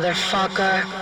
[0.00, 0.99] motherfucker.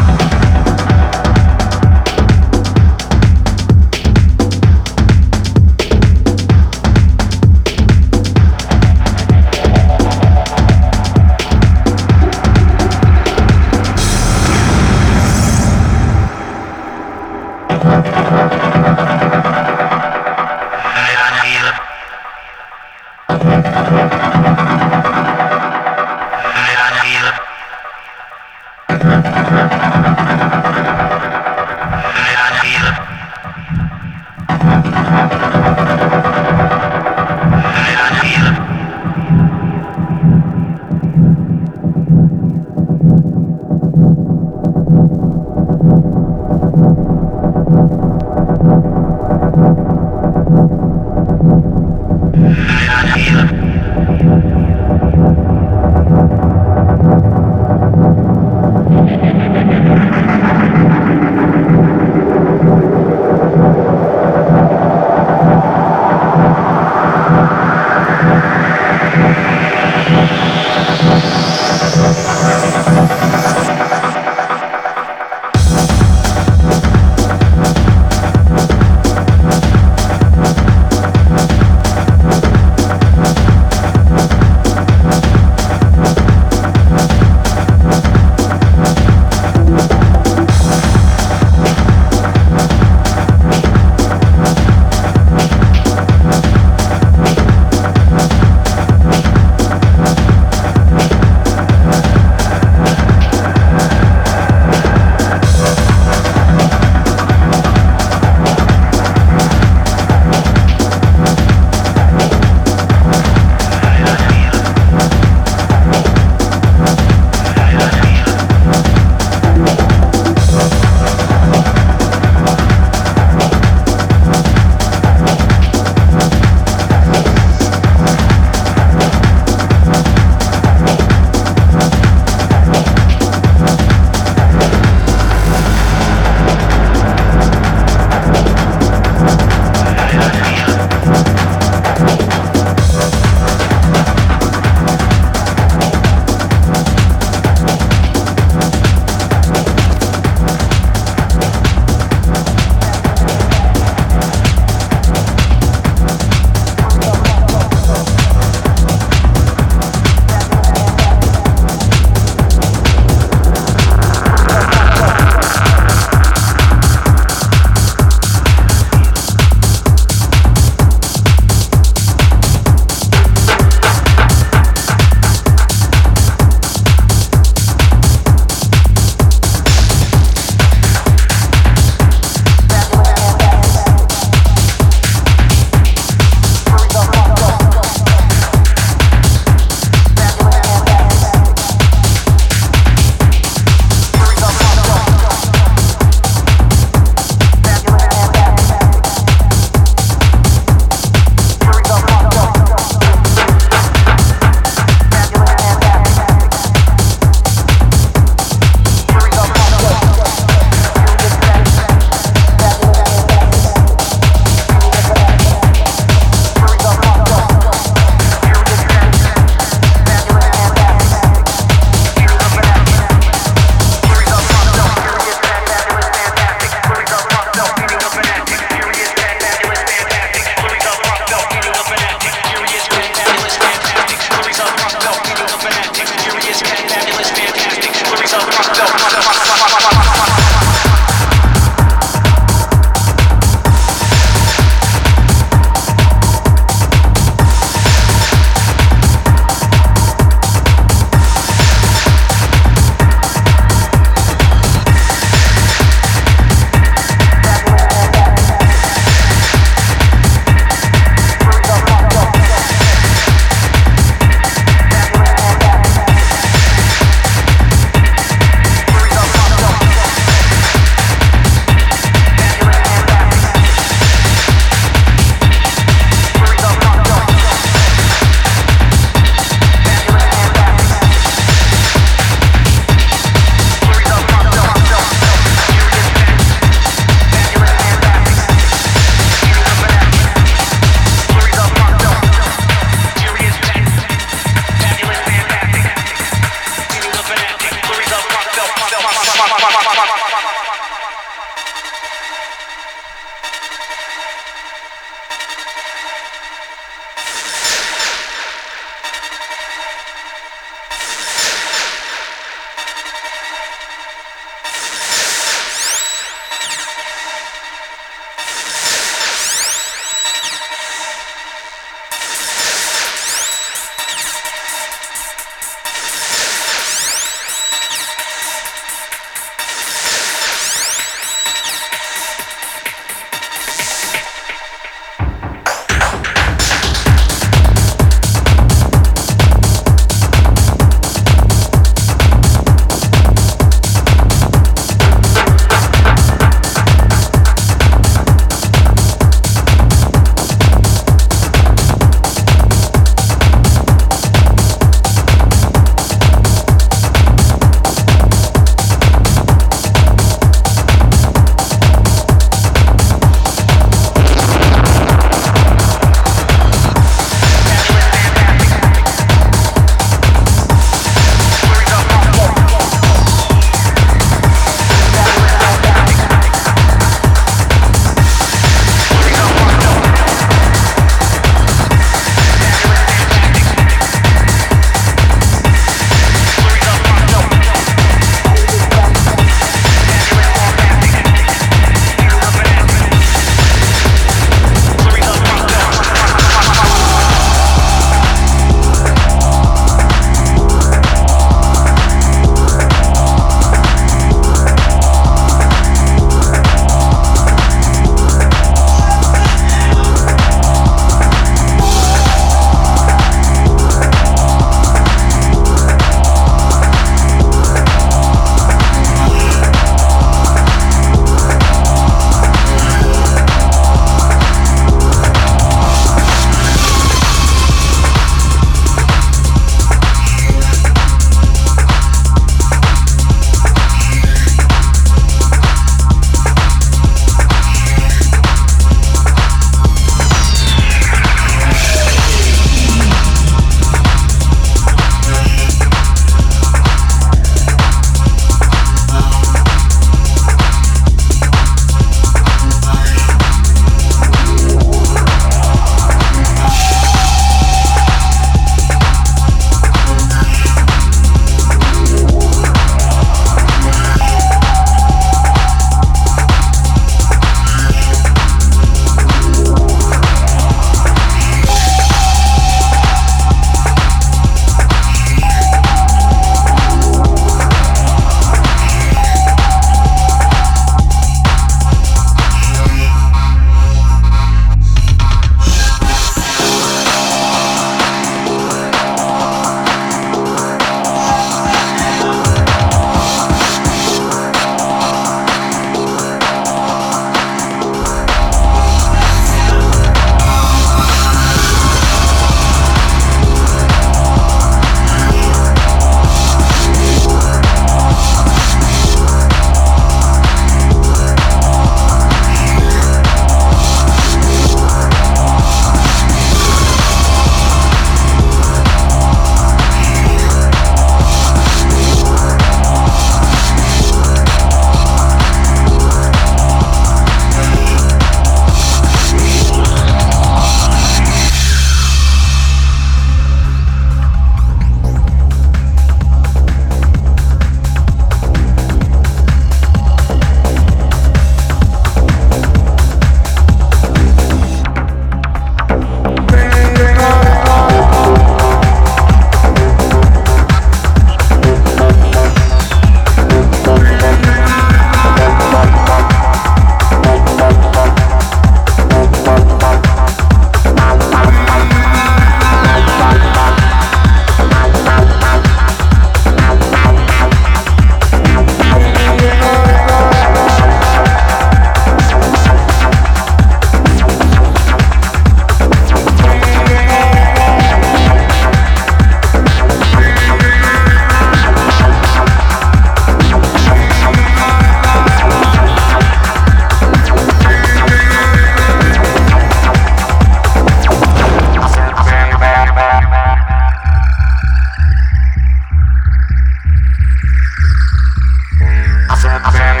[599.52, 600.00] Thank